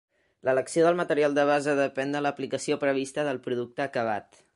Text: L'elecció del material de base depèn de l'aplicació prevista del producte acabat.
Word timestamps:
L'elecció 0.47 0.85
del 0.85 0.95
material 1.01 1.35
de 1.37 1.43
base 1.49 1.75
depèn 1.81 2.15
de 2.15 2.21
l'aplicació 2.27 2.79
prevista 2.85 3.27
del 3.29 3.41
producte 3.49 3.85
acabat. 3.87 4.41